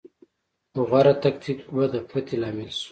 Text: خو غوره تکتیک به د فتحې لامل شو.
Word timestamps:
خو 0.71 0.79
غوره 0.89 1.13
تکتیک 1.23 1.59
به 1.73 1.83
د 1.93 1.95
فتحې 2.09 2.35
لامل 2.41 2.69
شو. 2.75 2.79